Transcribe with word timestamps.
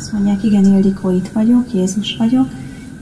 Azt 0.00 0.12
mondják, 0.12 0.44
igen, 0.44 0.64
Ildikó, 0.64 1.10
itt 1.10 1.28
vagyok, 1.28 1.72
Jézus 1.72 2.16
vagyok, 2.16 2.48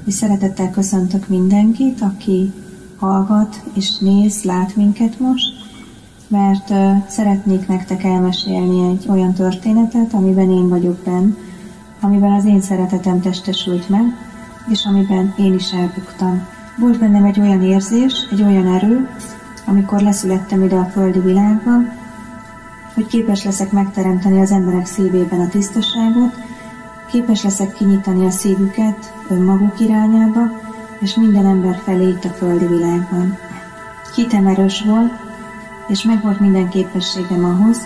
és 0.04 0.14
szeretettel 0.14 0.70
köszöntök 0.70 1.28
mindenkit, 1.28 2.00
aki 2.00 2.52
hallgat 2.96 3.62
és 3.72 3.98
néz, 3.98 4.42
lát 4.42 4.76
minket 4.76 5.18
most, 5.18 5.52
mert 6.28 6.72
szeretnék 7.10 7.68
nektek 7.68 8.04
elmesélni 8.04 8.90
egy 8.90 9.06
olyan 9.08 9.32
történetet, 9.32 10.14
amiben 10.14 10.50
én 10.50 10.68
vagyok 10.68 10.98
benn, 11.04 11.34
amiben 12.00 12.32
az 12.32 12.44
én 12.44 12.60
szeretetem 12.60 13.20
testesült 13.20 13.88
meg, 13.88 14.04
és 14.68 14.84
amiben 14.84 15.34
én 15.38 15.54
is 15.54 15.72
elbuktam. 15.72 16.46
Volt 16.78 16.98
bennem 16.98 17.24
egy 17.24 17.40
olyan 17.40 17.62
érzés, 17.62 18.12
egy 18.30 18.42
olyan 18.42 18.66
erő, 18.66 19.08
amikor 19.66 20.00
leszülettem 20.00 20.62
ide 20.62 20.76
a 20.76 20.84
földi 20.84 21.20
világban, 21.20 21.92
hogy 22.94 23.06
képes 23.06 23.44
leszek 23.44 23.72
megteremteni 23.72 24.40
az 24.40 24.50
emberek 24.50 24.86
szívében 24.86 25.40
a 25.40 25.48
tisztaságot, 25.48 26.46
képes 27.10 27.42
leszek 27.42 27.72
kinyitani 27.72 28.26
a 28.26 28.30
szívüket 28.30 29.12
önmaguk 29.28 29.80
irányába, 29.80 30.40
és 30.98 31.14
minden 31.14 31.46
ember 31.46 31.80
felé 31.84 32.08
itt 32.08 32.24
a 32.24 32.28
földi 32.28 32.66
világban. 32.66 33.38
Hitem 34.14 34.46
erős 34.46 34.82
volt, 34.82 35.12
és 35.88 36.02
megvolt 36.02 36.40
minden 36.40 36.68
képességem 36.68 37.44
ahhoz, 37.44 37.78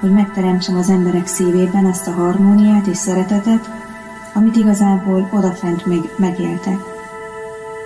hogy 0.00 0.10
megteremtsem 0.10 0.76
az 0.76 0.90
emberek 0.90 1.26
szívében 1.26 1.84
azt 1.84 2.06
a 2.06 2.12
harmóniát 2.12 2.86
és 2.86 2.96
szeretetet, 2.96 3.70
amit 4.34 4.56
igazából 4.56 5.28
odafent 5.32 5.86
még 5.86 6.10
megéltek. 6.16 6.78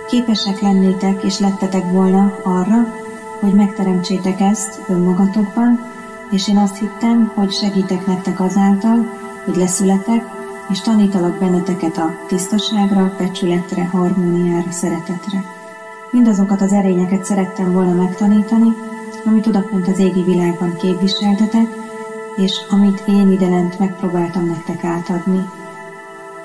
Képesek 0.07 0.61
lennétek 0.61 1.23
és 1.23 1.39
lettetek 1.39 1.91
volna 1.91 2.33
arra, 2.43 2.93
hogy 3.39 3.53
megteremtsétek 3.53 4.39
ezt 4.41 4.81
önmagatokban, 4.87 5.79
és 6.29 6.47
én 6.47 6.57
azt 6.57 6.77
hittem, 6.77 7.31
hogy 7.35 7.51
segítek 7.51 8.05
nektek 8.05 8.39
azáltal, 8.39 9.09
hogy 9.45 9.55
leszületek, 9.55 10.32
és 10.69 10.81
tanítalak 10.81 11.39
benneteket 11.39 11.97
a 11.97 12.13
tisztaságra, 12.27 13.15
becsületre, 13.17 13.85
harmóniára, 13.85 14.71
szeretetre. 14.71 15.43
Mindazokat 16.11 16.61
az 16.61 16.73
erényeket 16.73 17.25
szerettem 17.25 17.71
volna 17.71 17.93
megtanítani, 17.93 18.73
amit 19.25 19.47
odafönt 19.47 19.87
az 19.87 19.99
égi 19.99 20.23
világban 20.23 20.75
képviseltetek, 20.75 21.67
és 22.35 22.61
amit 22.69 23.03
én 23.07 23.31
idelent 23.31 23.79
megpróbáltam 23.79 24.45
nektek 24.45 24.83
átadni. 24.83 25.49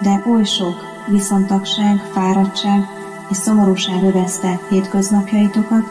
De 0.00 0.22
oly 0.26 0.44
sok 0.44 0.74
viszontagság, 1.06 1.98
fáradtság 2.12 2.88
és 3.30 3.36
szomorúság 3.36 4.02
övezte 4.02 4.60
hétköznapjaitokat, 4.68 5.84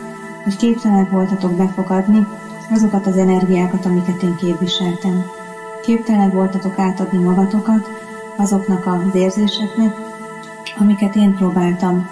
hogy 0.43 0.55
képtelenek 0.55 1.09
voltatok 1.09 1.51
befogadni 1.51 2.27
azokat 2.71 3.07
az 3.07 3.17
energiákat, 3.17 3.85
amiket 3.85 4.21
én 4.23 4.35
képviseltem. 4.35 5.25
Képtelenek 5.81 6.33
voltatok 6.33 6.79
átadni 6.79 7.23
magatokat 7.23 8.06
azoknak 8.37 8.85
az 8.85 9.15
érzéseknek, 9.15 9.95
amiket 10.79 11.15
én 11.15 11.35
próbáltam 11.35 12.09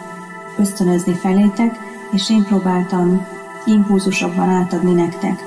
ösztönözni 0.58 1.14
felétek, 1.14 1.76
és 2.12 2.30
én 2.30 2.44
próbáltam 2.44 3.26
impulzusokban 3.66 4.50
átadni 4.50 4.94
nektek. 4.94 5.44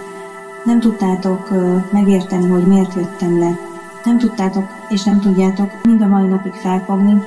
Nem 0.65 0.81
tudtátok 0.81 1.49
megérteni, 1.93 2.49
hogy 2.49 2.67
miért 2.67 2.95
jöttem 2.95 3.39
le. 3.39 3.59
Nem 4.05 4.19
tudtátok, 4.19 4.65
és 4.89 5.05
nem 5.05 5.21
tudjátok 5.21 5.71
mind 5.83 6.03
a 6.03 6.07
mai 6.07 6.27
napig 6.27 6.53
felfogni, 6.53 7.23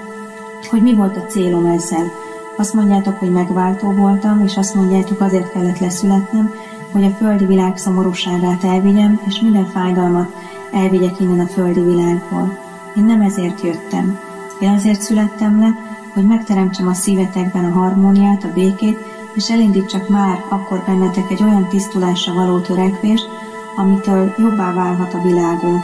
hogy 0.70 0.82
mi 0.82 0.94
volt 0.94 1.18
a 1.18 1.26
célom 1.26 1.66
ezzel. 1.66 2.12
Azt 2.58 2.74
mondjátok, 2.74 3.20
hogy 3.20 3.32
megváltó 3.32 3.92
voltam, 3.92 4.42
és 4.46 4.58
azt 4.58 4.76
mondjátok, 4.76 5.22
azért 5.22 5.52
kellett 5.52 5.80
leszületnem, 5.80 6.54
hogy 6.92 7.04
a 7.04 7.10
földi 7.10 7.46
világ 7.46 7.78
szomorúságát 7.78 8.64
elvigyem, 8.64 9.20
és 9.28 9.40
minden 9.40 9.66
fájdalmat 9.66 10.36
elvigyek 10.72 11.20
innen 11.20 11.40
a 11.40 11.48
földi 11.48 11.82
világból. 11.82 12.71
Én 12.96 13.04
nem 13.04 13.22
ezért 13.22 13.62
jöttem. 13.62 14.20
Én 14.60 14.70
azért 14.70 15.02
születtem 15.02 15.60
le, 15.60 15.76
hogy 16.14 16.24
megteremtsem 16.24 16.88
a 16.88 16.94
szívetekben 16.94 17.66
a 17.66 17.80
harmóniát, 17.80 18.44
a 18.44 18.54
békét, 18.54 18.98
és 19.34 19.50
elindítsak 19.50 20.10
már 20.10 20.44
akkor 20.50 20.84
bennetek 20.86 21.32
egy 21.32 21.44
olyan 21.44 21.68
tisztulásra 21.68 22.34
való 22.34 22.60
törekvést, 22.60 23.28
amitől 23.76 24.34
jobbá 24.38 24.74
válhat 24.74 25.14
a 25.14 25.22
világunk, 25.22 25.84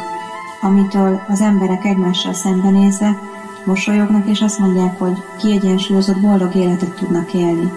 amitől 0.62 1.22
az 1.28 1.41
emberek 1.41 1.85
egymással 1.85 2.34
szembenézve 2.34 3.18
mosolyognak, 3.66 4.28
és 4.28 4.41
azt 4.41 4.59
mondják, 4.59 5.00
hogy 5.00 5.24
kiegyensúlyozott, 5.38 6.19
boldog 6.19 6.56
életet 6.56 6.95
tudnak 6.95 7.34
élni. 7.34 7.72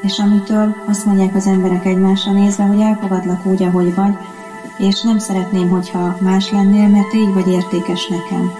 És 0.00 0.18
amitől 0.18 0.76
azt 0.88 1.04
mondják 1.04 1.34
az 1.34 1.46
emberek 1.46 1.84
egymásra 1.84 2.32
nézve, 2.32 2.64
hogy 2.64 2.80
elfogadlak 2.80 3.46
úgy, 3.46 3.62
ahogy 3.62 3.94
vagy, 3.94 4.16
és 4.80 5.02
nem 5.02 5.18
szeretném, 5.18 5.68
hogyha 5.68 6.16
más 6.20 6.50
lennél, 6.50 6.88
mert 6.88 7.14
így 7.14 7.34
vagy 7.34 7.48
értékes 7.48 8.06
nekem. 8.06 8.52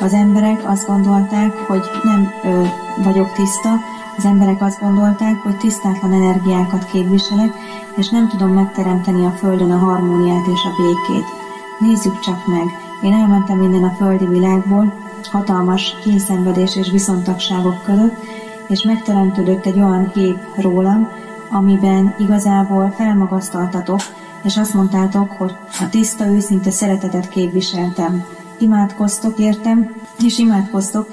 Az 0.00 0.12
emberek 0.12 0.68
azt 0.68 0.86
gondolták, 0.86 1.58
hogy 1.58 1.82
nem 2.02 2.32
ö, 2.44 2.62
vagyok 3.02 3.32
tiszta, 3.32 3.70
az 4.16 4.24
emberek 4.24 4.62
azt 4.62 4.80
gondolták, 4.80 5.36
hogy 5.36 5.56
tisztátlan 5.56 6.12
energiákat 6.12 6.84
képviselek, 6.84 7.52
és 7.96 8.08
nem 8.08 8.28
tudom 8.28 8.52
megteremteni 8.52 9.24
a 9.24 9.30
Földön 9.30 9.70
a 9.70 9.78
harmóniát 9.78 10.46
és 10.46 10.60
a 10.64 10.82
békét. 10.82 11.26
Nézzük 11.78 12.20
csak 12.20 12.46
meg, 12.46 12.64
én 13.02 13.12
elmentem 13.12 13.62
innen 13.62 13.84
a 13.84 13.94
földi 13.98 14.26
világból, 14.26 14.92
hatalmas 15.30 15.96
kényszenvedés 16.02 16.76
és 16.76 16.90
viszontagságok 16.90 17.82
között, 17.82 18.14
és 18.68 18.82
megteremtődött 18.82 19.66
egy 19.66 19.80
olyan 19.80 20.10
kép 20.10 20.38
rólam, 20.56 21.08
amiben 21.50 22.14
igazából 22.18 22.94
felmagasztaltatok, 22.96 24.00
és 24.44 24.56
azt 24.56 24.74
mondtátok, 24.74 25.30
hogy 25.30 25.52
a 25.80 25.88
tiszta, 25.90 26.26
őszinte 26.26 26.70
szeretetet 26.70 27.28
képviseltem. 27.28 28.24
Imádkoztok, 28.58 29.38
értem, 29.38 29.94
és 30.24 30.38
imádkoztok 30.38 31.08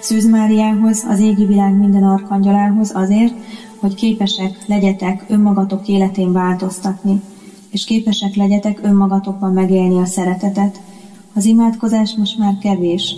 Szűz 0.00 0.26
Máriához, 0.26 1.04
az 1.08 1.20
égi 1.20 1.44
világ 1.44 1.78
minden 1.78 2.02
arkangyalához 2.02 2.90
azért, 2.94 3.34
hogy 3.80 3.94
képesek 3.94 4.66
legyetek 4.66 5.24
önmagatok 5.28 5.88
életén 5.88 6.32
változtatni, 6.32 7.20
és 7.70 7.84
képesek 7.84 8.34
legyetek 8.34 8.80
önmagatokban 8.82 9.52
megélni 9.52 9.98
a 9.98 10.06
szeretetet. 10.06 10.80
Az 11.34 11.44
imádkozás 11.44 12.14
most 12.16 12.38
már 12.38 12.58
kevés. 12.58 13.14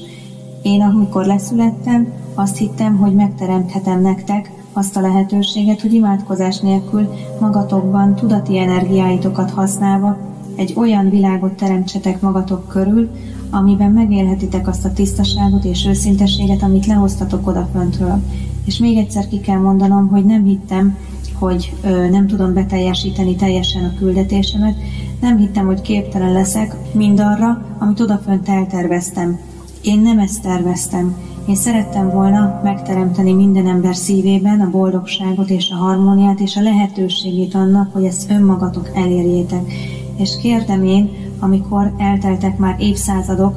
Én, 0.63 0.83
amikor 0.83 1.25
leszülettem, 1.25 2.13
azt 2.35 2.57
hittem, 2.57 2.97
hogy 2.97 3.15
megteremthetem 3.15 4.01
nektek 4.01 4.51
azt 4.77 4.97
a 4.97 5.01
lehetőséget, 5.01 5.81
hogy 5.81 5.93
imádkozás 5.93 6.59
nélkül 6.59 7.09
magatokban 7.41 8.15
tudati 8.15 8.59
energiáitokat 8.59 9.51
használva 9.51 10.17
egy 10.57 10.75
olyan 10.77 11.11
világot 11.11 11.53
teremtsetek 11.53 12.21
magatok 12.21 12.69
körül, 12.69 13.11
amiben 13.51 13.91
megélhetitek 13.91 14.69
azt 14.69 14.85
a 14.85 14.93
tisztaságot 14.93 15.65
és 15.65 15.87
őszinteséget, 15.87 16.63
amit 16.63 16.87
lehoztatok 16.87 17.47
odaföntről. 17.47 18.23
És 18.65 18.79
még 18.79 18.97
egyszer 18.97 19.29
ki 19.29 19.41
kell 19.41 19.59
mondanom, 19.59 20.09
hogy 20.09 20.25
nem 20.25 20.45
hittem, 20.45 20.97
hogy 21.39 21.73
ö, 21.83 22.09
nem 22.09 22.27
tudom 22.27 22.55
beteljesíteni 22.55 23.35
teljesen 23.35 23.85
a 23.85 23.99
küldetésemet, 23.99 24.77
nem 25.21 25.37
hittem, 25.37 25.67
hogy 25.67 25.81
képtelen 25.81 26.33
leszek 26.33 26.77
mindarra, 26.93 27.63
amit 27.79 28.01
odafönt 28.01 28.49
elterveztem. 28.49 29.39
Én 29.83 30.01
nem 30.01 30.19
ezt 30.19 30.43
terveztem. 30.43 31.17
Én 31.49 31.55
szerettem 31.55 32.11
volna 32.11 32.61
megteremteni 32.63 33.33
minden 33.33 33.67
ember 33.67 33.95
szívében 33.97 34.61
a 34.61 34.71
boldogságot 34.71 35.51
és 35.51 35.71
a 35.71 35.75
harmóniát 35.75 36.41
és 36.41 36.57
a 36.57 36.63
lehetőségét 36.63 37.55
annak, 37.55 37.93
hogy 37.93 38.05
ezt 38.05 38.31
önmagatok 38.31 38.91
elérjétek. 38.95 39.73
És 40.17 40.39
kérdem 40.41 40.85
én, 40.85 41.11
amikor 41.39 41.93
elteltek 41.99 42.59
már 42.59 42.77
évszázadok, 42.79 43.55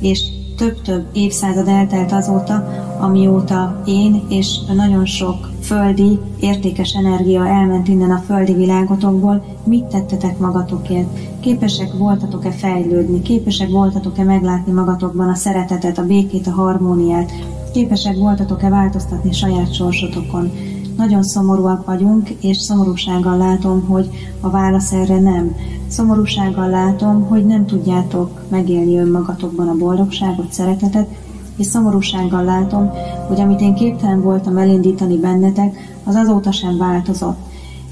és 0.00 0.24
több-több 0.60 1.06
évszázad 1.12 1.68
eltelt 1.68 2.12
azóta, 2.12 2.54
amióta 2.98 3.82
én 3.86 4.22
és 4.28 4.58
nagyon 4.74 5.06
sok 5.06 5.50
földi, 5.62 6.18
értékes 6.40 6.92
energia 6.92 7.46
elment 7.46 7.88
innen 7.88 8.10
a 8.10 8.22
földi 8.26 8.54
világotokból, 8.54 9.44
mit 9.64 9.84
tettetek 9.84 10.38
magatokért? 10.38 11.08
Képesek 11.40 11.92
voltatok-e 11.92 12.50
fejlődni? 12.50 13.22
Képesek 13.22 13.70
voltatok-e 13.70 14.24
meglátni 14.24 14.72
magatokban 14.72 15.28
a 15.28 15.34
szeretetet, 15.34 15.98
a 15.98 16.06
békét, 16.06 16.46
a 16.46 16.50
harmóniát? 16.50 17.32
Képesek 17.72 18.16
voltatok-e 18.16 18.68
változtatni 18.68 19.32
saját 19.32 19.74
sorsotokon? 19.74 20.50
Nagyon 20.96 21.22
szomorúak 21.22 21.86
vagyunk, 21.86 22.28
és 22.30 22.56
szomorúsággal 22.56 23.36
látom, 23.36 23.86
hogy 23.86 24.10
a 24.40 24.50
válasz 24.50 24.92
erre 24.92 25.20
nem. 25.20 25.54
Szomorúsággal 25.90 26.68
látom, 26.68 27.26
hogy 27.28 27.46
nem 27.46 27.66
tudjátok 27.66 28.42
megélni 28.48 28.98
önmagatokban 28.98 29.68
a 29.68 29.76
boldogságot, 29.76 30.52
szeretetet, 30.52 31.08
és 31.56 31.66
szomorúsággal 31.66 32.44
látom, 32.44 32.90
hogy 33.28 33.40
amit 33.40 33.60
én 33.60 33.74
képtelen 33.74 34.22
voltam 34.22 34.56
elindítani 34.56 35.16
bennetek, 35.16 35.98
az 36.04 36.14
azóta 36.14 36.52
sem 36.52 36.78
változott. 36.78 37.38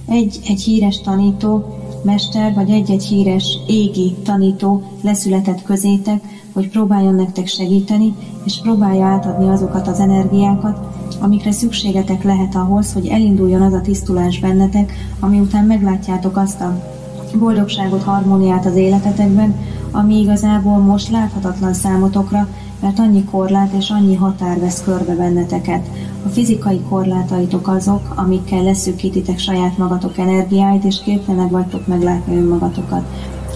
Egy, 0.06 0.40
egy 0.46 0.60
híres 0.60 1.00
tanító, 1.00 1.64
mester, 2.02 2.54
vagy 2.54 2.70
egy-egy 2.70 3.04
híres 3.04 3.58
égi 3.66 4.16
tanító 4.24 4.82
leszületett 5.02 5.62
közétek, 5.62 6.22
hogy 6.52 6.68
próbáljon 6.68 7.14
nektek 7.14 7.46
segíteni, 7.46 8.14
és 8.44 8.60
próbálja 8.62 9.04
átadni 9.04 9.48
azokat 9.48 9.88
az 9.88 9.98
energiákat, 9.98 10.78
amikre 11.20 11.52
szükségetek 11.52 12.22
lehet 12.22 12.54
ahhoz, 12.54 12.92
hogy 12.92 13.06
elinduljon 13.06 13.62
az 13.62 13.72
a 13.72 13.80
tisztulás 13.80 14.40
bennetek, 14.40 14.92
ami 15.20 15.38
után 15.38 15.64
meglátjátok 15.64 16.36
azt 16.36 16.60
a 16.60 16.97
boldogságot, 17.36 18.02
harmóniát 18.02 18.66
az 18.66 18.74
életetekben, 18.74 19.54
ami 19.90 20.20
igazából 20.20 20.78
most 20.78 21.10
láthatatlan 21.10 21.74
számotokra, 21.74 22.48
mert 22.80 22.98
annyi 22.98 23.24
korlát 23.24 23.72
és 23.72 23.90
annyi 23.90 24.14
határ 24.14 24.58
vesz 24.58 24.82
körbe 24.82 25.14
benneteket. 25.14 25.90
A 26.26 26.28
fizikai 26.28 26.80
korlátaitok 26.88 27.68
azok, 27.68 28.12
amikkel 28.16 28.62
leszűkítitek 28.62 29.38
saját 29.38 29.78
magatok 29.78 30.18
energiáit, 30.18 30.84
és 30.84 31.02
képtelenek 31.02 31.50
vagytok 31.50 31.86
meglátni 31.86 32.36
önmagatokat. 32.36 33.04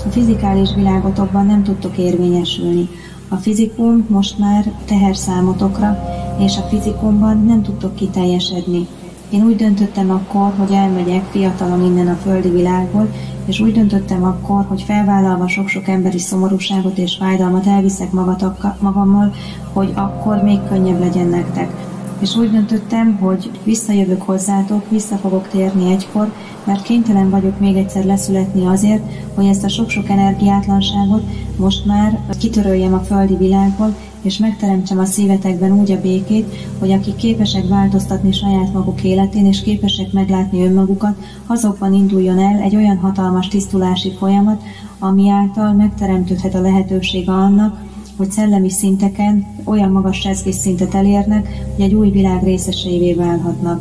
A 0.06 0.10
fizikális 0.10 0.74
világotokban 0.74 1.46
nem 1.46 1.62
tudtok 1.62 1.98
érvényesülni. 1.98 2.88
A 3.28 3.36
fizikum 3.36 4.06
most 4.08 4.38
már 4.38 4.72
teher 4.84 5.16
számotokra, 5.16 5.98
és 6.38 6.56
a 6.56 6.68
fizikumban 6.68 7.44
nem 7.44 7.62
tudtok 7.62 7.94
kiteljesedni. 7.94 8.86
Én 9.30 9.44
úgy 9.44 9.56
döntöttem 9.56 10.10
akkor, 10.10 10.52
hogy 10.56 10.72
elmegyek 10.72 11.24
fiatalon 11.30 11.84
innen 11.84 12.08
a 12.08 12.18
földi 12.22 12.50
világból, 12.50 13.08
és 13.46 13.60
úgy 13.60 13.72
döntöttem 13.72 14.24
akkor, 14.24 14.64
hogy 14.64 14.82
felvállalva 14.82 15.48
sok-sok 15.48 15.88
emberi 15.88 16.18
szomorúságot 16.18 16.98
és 16.98 17.16
fájdalmat 17.16 17.66
elviszek 17.66 18.10
magammal, 18.78 19.34
hogy 19.72 19.92
akkor 19.94 20.42
még 20.42 20.58
könnyebb 20.68 21.00
legyen 21.00 21.26
nektek. 21.26 21.91
És 22.22 22.36
úgy 22.36 22.50
döntöttem, 22.50 23.16
hogy 23.16 23.50
visszajövök 23.64 24.22
hozzátok, 24.22 24.90
vissza 24.90 25.16
fogok 25.16 25.48
térni 25.48 25.92
egykor, 25.92 26.32
mert 26.64 26.82
kénytelen 26.82 27.30
vagyok 27.30 27.60
még 27.60 27.76
egyszer 27.76 28.04
leszületni 28.04 28.66
azért, 28.66 29.02
hogy 29.34 29.46
ezt 29.46 29.64
a 29.64 29.68
sok-sok 29.68 30.08
energiátlanságot 30.08 31.22
most 31.56 31.86
már 31.86 32.18
kitöröljem 32.38 32.94
a 32.94 32.98
földi 32.98 33.36
világból, 33.36 33.94
és 34.22 34.38
megteremtsem 34.38 34.98
a 34.98 35.04
szívetekben 35.04 35.72
úgy 35.72 35.92
a 35.92 36.00
békét, 36.00 36.54
hogy 36.78 36.92
akik 36.92 37.16
képesek 37.16 37.68
változtatni 37.68 38.32
saját 38.32 38.72
maguk 38.72 39.02
életén, 39.04 39.46
és 39.46 39.62
képesek 39.62 40.12
meglátni 40.12 40.64
önmagukat, 40.64 41.16
azokban 41.46 41.94
induljon 41.94 42.38
el 42.38 42.60
egy 42.60 42.76
olyan 42.76 42.96
hatalmas 42.96 43.48
tisztulási 43.48 44.12
folyamat, 44.18 44.62
ami 44.98 45.28
által 45.28 45.72
megteremtődhet 45.72 46.54
a 46.54 46.60
lehetősége 46.60 47.32
annak, 47.32 47.80
hogy 48.16 48.30
szellemi 48.30 48.70
szinteken 48.70 49.46
olyan 49.64 49.90
magas 49.90 50.28
szintet 50.50 50.94
elérnek, 50.94 51.48
hogy 51.76 51.84
egy 51.84 51.94
új 51.94 52.10
világ 52.10 52.42
részeseivé 52.42 53.14
válhatnak. 53.14 53.80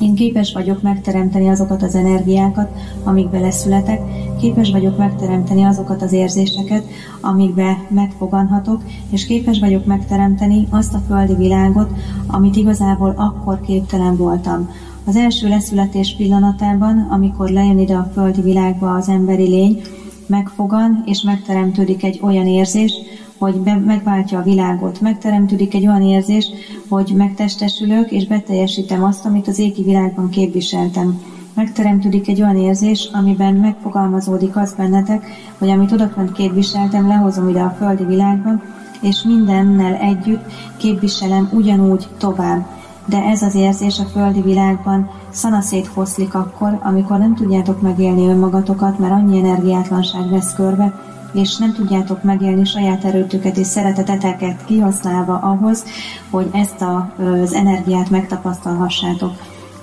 Én 0.00 0.14
képes 0.14 0.52
vagyok 0.52 0.82
megteremteni 0.82 1.48
azokat 1.48 1.82
az 1.82 1.94
energiákat, 1.94 2.68
amikbe 3.04 3.38
leszületek, 3.38 4.00
képes 4.40 4.70
vagyok 4.70 4.96
megteremteni 4.98 5.62
azokat 5.64 6.02
az 6.02 6.12
érzéseket, 6.12 6.84
amikbe 7.20 7.86
megfoganhatok, 7.88 8.82
és 9.10 9.26
képes 9.26 9.58
vagyok 9.58 9.84
megteremteni 9.84 10.66
azt 10.70 10.94
a 10.94 11.02
földi 11.06 11.34
világot, 11.34 11.90
amit 12.26 12.56
igazából 12.56 13.14
akkor 13.16 13.60
képtelen 13.60 14.16
voltam. 14.16 14.70
Az 15.04 15.16
első 15.16 15.48
leszületés 15.48 16.14
pillanatában, 16.16 17.06
amikor 17.10 17.48
lejön 17.50 17.78
ide 17.78 17.94
a 17.94 18.10
földi 18.12 18.40
világba 18.40 18.94
az 18.94 19.08
emberi 19.08 19.48
lény, 19.48 19.80
megfogan 20.26 21.02
és 21.06 21.22
megteremtődik 21.22 22.04
egy 22.04 22.18
olyan 22.22 22.46
érzés, 22.46 22.92
hogy 23.38 23.54
be, 23.54 23.74
megváltja 23.74 24.38
a 24.38 24.42
világot. 24.42 25.00
Megteremtődik 25.00 25.74
egy 25.74 25.86
olyan 25.86 26.02
érzés, 26.02 26.48
hogy 26.88 27.12
megtestesülök, 27.16 28.10
és 28.10 28.26
beteljesítem 28.26 29.04
azt, 29.04 29.24
amit 29.24 29.48
az 29.48 29.58
égi 29.58 29.82
világban 29.82 30.28
képviseltem. 30.28 31.20
Megteremtődik 31.54 32.28
egy 32.28 32.42
olyan 32.42 32.56
érzés, 32.56 33.10
amiben 33.12 33.54
megfogalmazódik 33.54 34.56
az 34.56 34.74
bennetek, 34.76 35.26
hogy 35.58 35.68
amit 35.68 35.92
odakment 35.92 36.32
képviseltem, 36.32 37.06
lehozom 37.06 37.48
ide 37.48 37.60
a 37.60 37.74
földi 37.78 38.04
világban, 38.04 38.62
és 39.00 39.22
mindennel 39.22 39.94
együtt 39.94 40.52
képviselem 40.76 41.50
ugyanúgy 41.52 42.08
tovább. 42.18 42.66
De 43.06 43.22
ez 43.22 43.42
az 43.42 43.54
érzés 43.54 43.98
a 43.98 44.04
földi 44.04 44.40
világban 44.40 45.10
szanaszét 45.30 45.86
foszlik 45.86 46.34
akkor, 46.34 46.78
amikor 46.82 47.18
nem 47.18 47.34
tudjátok 47.34 47.80
megélni 47.80 48.28
önmagatokat, 48.28 48.98
mert 48.98 49.12
annyi 49.12 49.38
energiátlanság 49.38 50.28
vesz 50.28 50.54
körbe, 50.54 50.94
és 51.36 51.56
nem 51.56 51.72
tudjátok 51.72 52.22
megélni 52.22 52.64
saját 52.64 53.04
erőtöket 53.04 53.56
és 53.56 53.66
szereteteteket 53.66 54.64
kihasználva 54.64 55.38
ahhoz, 55.38 55.84
hogy 56.30 56.48
ezt 56.52 56.80
a, 56.80 57.14
az 57.42 57.52
energiát 57.52 58.10
megtapasztalhassátok. 58.10 59.32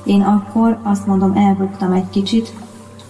Én 0.06 0.22
akkor 0.22 0.80
azt 0.84 1.08
mondom, 1.08 1.36
elbuktam 1.36 1.92
egy 1.92 2.10
kicsit, 2.10 2.54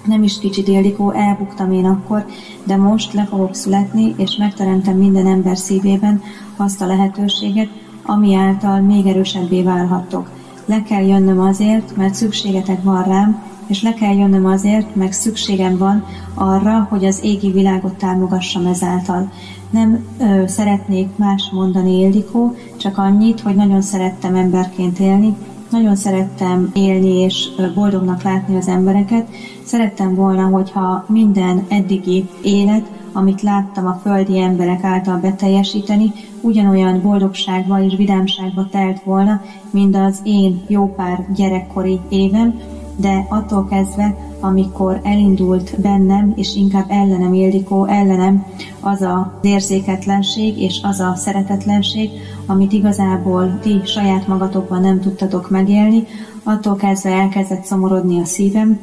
nem 0.05 0.23
is 0.23 0.39
kicsit 0.39 0.67
Ildikó, 0.67 1.11
elbuktam 1.11 1.71
én 1.71 1.85
akkor, 1.85 2.25
de 2.63 2.75
most 2.75 3.13
le 3.13 3.25
fogok 3.25 3.55
születni, 3.55 4.13
és 4.17 4.35
megteremtem 4.35 4.97
minden 4.97 5.27
ember 5.27 5.57
szívében 5.57 6.21
azt 6.55 6.81
a 6.81 6.85
lehetőséget, 6.85 7.69
ami 8.05 8.35
által 8.35 8.79
még 8.79 9.05
erősebbé 9.05 9.63
válhattok. 9.63 10.29
Le 10.65 10.83
kell 10.83 11.05
jönnöm 11.05 11.39
azért, 11.39 11.95
mert 11.95 12.13
szükségetek 12.13 12.83
van 12.83 13.03
rám, 13.03 13.52
és 13.67 13.83
le 13.83 13.93
kell 13.93 14.15
jönnöm 14.15 14.45
azért, 14.45 14.95
meg 14.95 15.11
szükségem 15.11 15.77
van 15.77 16.05
arra, 16.33 16.87
hogy 16.89 17.05
az 17.05 17.19
égi 17.23 17.51
világot 17.51 17.93
támogassam 17.93 18.65
ezáltal. 18.65 19.31
Nem 19.69 20.05
ö, 20.19 20.43
szeretnék 20.47 21.07
más 21.15 21.49
mondani, 21.51 21.99
Ildikó, 21.99 22.55
csak 22.77 22.97
annyit, 22.97 23.39
hogy 23.39 23.55
nagyon 23.55 23.81
szerettem 23.81 24.35
emberként 24.35 24.99
élni, 24.99 25.35
nagyon 25.69 25.95
szerettem 25.95 26.71
élni 26.73 27.19
és 27.19 27.47
boldognak 27.75 28.23
látni 28.23 28.57
az 28.57 28.67
embereket. 28.67 29.27
Szerettem 29.63 30.15
volna, 30.15 30.43
hogyha 30.43 31.05
minden 31.07 31.65
eddigi 31.69 32.29
élet, 32.41 32.91
amit 33.13 33.41
láttam 33.41 33.85
a 33.85 33.99
földi 34.01 34.39
emberek 34.39 34.83
által 34.83 35.17
beteljesíteni, 35.17 36.11
ugyanolyan 36.41 37.01
boldogságba 37.01 37.83
és 37.83 37.95
vidámságba 37.97 38.67
telt 38.71 39.03
volna, 39.03 39.41
mint 39.71 39.95
az 39.95 40.19
én 40.23 40.61
jó 40.67 40.93
pár 40.95 41.25
gyerekkori 41.35 41.99
évem, 42.09 42.59
de 42.95 43.25
attól 43.29 43.67
kezdve, 43.67 44.15
amikor 44.39 44.99
elindult 45.03 45.81
bennem, 45.81 46.33
és 46.35 46.55
inkább 46.55 46.85
ellenem 46.87 47.33
Ildikó, 47.33 47.85
ellenem 47.85 48.45
az 48.79 49.01
az 49.01 49.25
érzéketlenség 49.41 50.61
és 50.61 50.79
az 50.83 50.99
a 50.99 51.13
szeretetlenség, 51.15 52.09
amit 52.45 52.73
igazából 52.73 53.59
ti 53.61 53.81
saját 53.85 54.27
magatokban 54.27 54.81
nem 54.81 54.99
tudtatok 54.99 55.49
megélni, 55.49 56.03
attól 56.43 56.75
kezdve 56.75 57.09
elkezdett 57.09 57.63
szomorodni 57.63 58.19
a 58.19 58.25
szívem, 58.25 58.79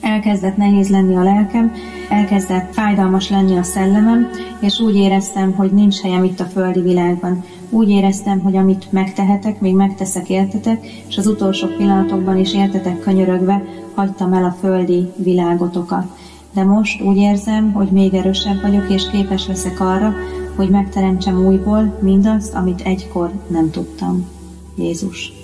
elkezdett 0.00 0.56
nehéz 0.56 0.88
lenni 0.88 1.16
a 1.16 1.22
lelkem, 1.22 1.72
elkezdett 2.08 2.74
fájdalmas 2.74 3.30
lenni 3.30 3.56
a 3.56 3.62
szellemem, 3.62 4.30
és 4.60 4.80
úgy 4.80 4.94
éreztem, 4.94 5.52
hogy 5.52 5.72
nincs 5.72 6.00
helyem 6.00 6.24
itt 6.24 6.40
a 6.40 6.44
földi 6.44 6.80
világban. 6.80 7.44
Úgy 7.70 7.88
éreztem, 7.88 8.40
hogy 8.40 8.56
amit 8.56 8.92
megtehetek, 8.92 9.60
még 9.60 9.74
megteszek 9.74 10.28
értetek, 10.28 10.86
és 11.08 11.16
az 11.16 11.26
utolsó 11.26 11.66
pillanatokban 11.66 12.38
is 12.38 12.54
értetek 12.54 13.00
könyörögve 13.00 13.62
hagytam 13.94 14.32
el 14.32 14.44
a 14.44 14.56
földi 14.60 15.12
világotokat. 15.16 16.06
De 16.52 16.64
most 16.64 17.02
úgy 17.02 17.16
érzem, 17.16 17.72
hogy 17.72 17.88
még 17.90 18.14
erősebb 18.14 18.60
vagyok, 18.62 18.90
és 18.90 19.10
képes 19.10 19.46
leszek 19.46 19.80
arra, 19.80 20.14
hogy 20.56 20.68
megteremtsem 20.68 21.46
újból 21.46 21.98
mindazt, 22.00 22.54
amit 22.54 22.80
egykor 22.80 23.30
nem 23.48 23.70
tudtam. 23.70 24.26
Jézus. 24.76 25.37